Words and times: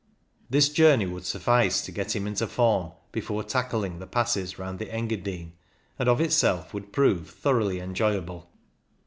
This 0.49 0.69
journey 0.69 1.05
would 1.05 1.27
suffice 1.27 1.85
to 1.85 1.91
get 1.91 2.15
him 2.15 2.25
into 2.25 2.47
form 2.47 2.93
before 3.11 3.43
tackling 3.43 3.99
the 3.99 4.07
passes 4.07 4.57
round 4.57 4.79
the 4.79 4.91
Engadine, 4.91 5.53
and 5.99 6.09
of 6.09 6.19
itself 6.19 6.73
would 6.73 6.91
prove 6.91 7.29
thoroughly 7.29 7.79
enjoyable. 7.79 8.49